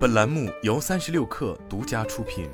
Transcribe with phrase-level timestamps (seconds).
[0.00, 2.48] 本栏目由三十六氪独家出品。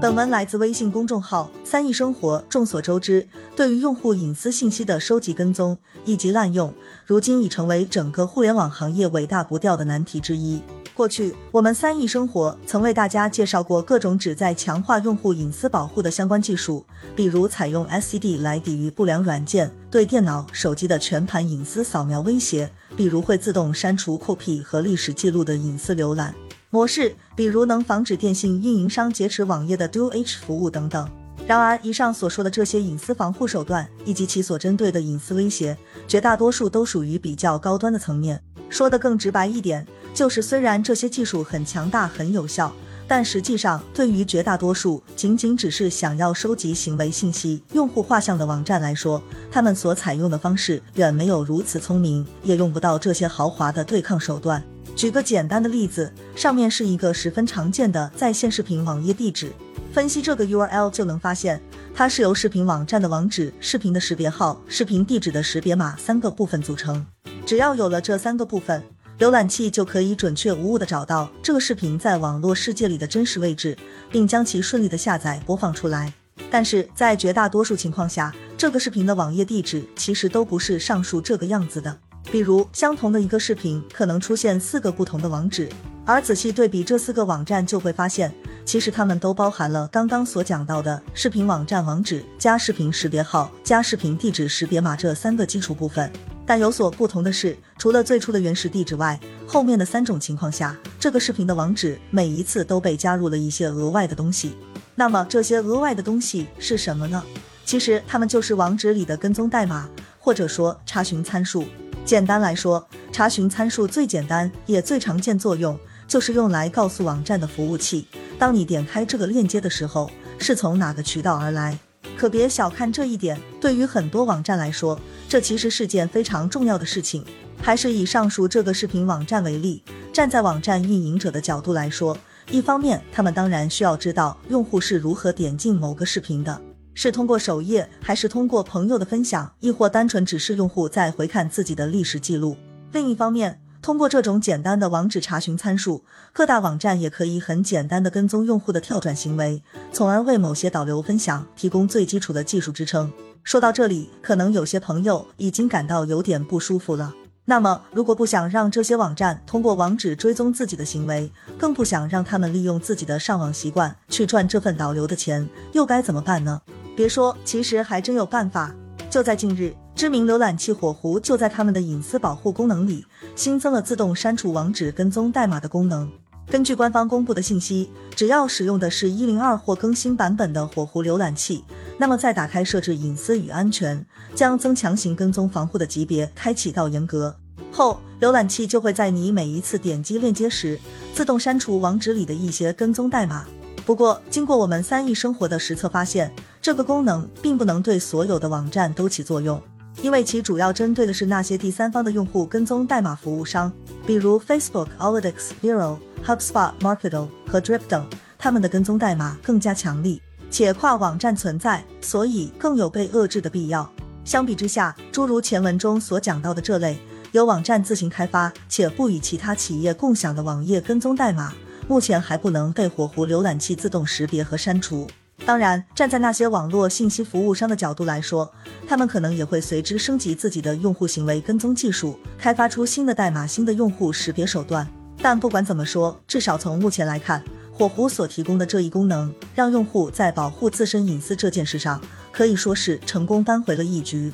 [0.00, 2.42] 本文来自微信公众号“三亿生活”。
[2.48, 6.72] 众所周知，对于用户隐私信息的收集、跟踪以及滥用，
[7.04, 10.62] 如今已成为整个互联网行业尾大不掉的难题之一。
[10.94, 16.86] 过去，我们三亿生活曾为大家介绍过各种旨在强化用户隐私保护的相关技术，
[17.16, 26.32] 比如采用 SCD 来抵御不良软件对电脑、手机的全盘隐私扫描威胁，比如会自动删除 copy 和历史记录的隐私浏览
[26.70, 31.10] 模式，比如能防止电信运营商劫持网页的 DoH 服务等等。
[31.44, 35.76] 然而，以上所说的这些隐私防护手段以及其所针对的隐私威胁，
[36.06, 38.40] 绝大多数都属于比较高端的层面。
[38.74, 39.86] 说的更直白一点。
[40.12, 42.72] 就是虽然这些技术很强大、很有效，
[43.06, 54.62] 但实际上对于绝大多数仅仅只是想要收集行为信息、用户画像的网站来说，他们所采用的方式远没有如此聪明，也用不到这些豪华的对抗手段。
[54.96, 59.52] 举个简单的例子，上面是一个十分常见的在线视频网页地址，
[59.92, 61.60] 分析这个 URL 就能发现，
[61.92, 67.04] 它是由视频网站的网址、视频的识别号、视频地址的识别码三个部分组成。
[67.46, 68.82] 只要有了这三个部分。
[69.20, 73.78] 浏览器就可以准确无误地找到这个视频在网络世界里的真实位置，
[74.10, 76.12] 并将其顺利地下载播放出来。
[76.50, 81.96] 但是在绝大多数情况下，这个视频的网页地址其实都不是上述这个样子的。
[82.32, 85.68] 比如，相同的一个视频可能出现四个不同的网址，
[86.04, 88.34] 而仔细对比这四个网站，就会发现，
[88.64, 96.10] 其实它们都包含了刚刚所讲到的视频网站网址加视频识别号加视频地址识别码这三个基础部分。
[96.46, 104.56] 但有所不同的是，除了最初的原始地址外，后面的三种情况下，这个视频的网址每一次都被加入了一些额外的东西。
[104.94, 107.22] 那么这些额外的东西是什么呢？
[107.64, 111.64] 其实它们就是网址里的跟踪代码，或者说查询参数。
[112.04, 118.06] 简单来说，查询参数最简单也最常见作用，就是用来告诉网站的服务器，
[118.38, 121.78] 当你点开这个链接的时候，是从哪个渠道而来。
[122.16, 124.98] 可别小看这一点，对于很多网站来说，
[125.28, 127.24] 这其实是件非常重要的事情。
[127.60, 129.82] 还是以上述这个视频网站为例，
[130.12, 132.16] 站在网站运营者的角度来说，
[132.50, 136.60] 一方面他们当然需要知道用户是如何点进某个视频的，
[136.92, 142.56] 是通过首页，还是通过朋友的分享，亦或单纯只是用户在回看自己的历史记录。
[142.92, 149.62] 另一方面，通过这种简单的网址查询参数，各大网站也可以很简单的跟踪用户的跳转行为，
[149.92, 153.12] 从而为某些导流分享提供最基础的技术支撑。
[153.42, 157.12] 说到这里，可能有些朋友已经感到有点不舒服了。
[157.44, 166.62] 那么，如果不想让这些网站通过网址追踪自己的行为，更不想让他们利用自己的上网习惯去赚这份导流的钱，又该怎么办呢？
[166.96, 168.74] 别说，其实还真有办法。
[169.10, 169.76] 就在近日。
[169.94, 173.06] 知名浏览器火狐就在他们的隐私保护功能里
[173.36, 176.10] 新增了自动删除网址跟踪代码的功能。
[176.50, 181.64] 根据官方公布的信息，只要使用的是一零二或更新版本的火狐浏览器，
[181.96, 184.04] 那么在打开设置隐私与安全，
[184.34, 187.34] 将增强型跟踪防护的级别开启到严格
[187.70, 190.78] 后，浏览器就会在你每一次点击链接时
[191.14, 193.46] 自动删除网址里的一些跟踪代码。
[193.86, 199.62] 不过，经过我们三亿生活的实测发现，这个功能并不能对所有的网站都起作用。
[200.02, 203.72] 因为其主要针对的是那些第三方的用户跟踪代码服务商，
[204.06, 208.06] 比如 Facebook、Analytics、Bureau、HubSpot、Marketo 和 Drip 等，
[208.38, 213.90] 他们的跟踪代码更加强力，且跨网站存在，所以更有被遏制的必要。
[214.24, 216.98] 相比之下，诸如前文中所讲到的这类
[217.32, 221.52] 由网站自行开发且不与其他企业共享的网页跟踪代码，
[221.88, 225.06] 目前还不能被火狐浏览器自动识别和删除。
[225.46, 228.50] 当然，站在那些网络信息服务商的角度来说，
[228.88, 234.88] 他们可能也会随之升级自己的用户行为跟踪技术，开发出新的代码、新的用户识别手段。
[235.20, 242.00] 但不管怎么说，至少从目前来看，火狐所提供的这一功能，让用户在保护自身隐私这件事上，
[242.32, 244.32] 可以说是成功扳回了一局。